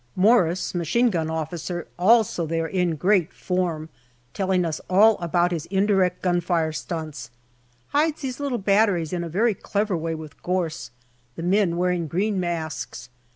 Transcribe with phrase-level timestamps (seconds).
[0.15, 3.87] Morris, Machine Gun Officer, also there in great form,
[4.33, 7.29] telling us all about his indirect gun fire stunts.
[7.89, 10.89] Hides his little batteries in a very clever way with gorse,
[11.35, 13.09] the men wearing green masks.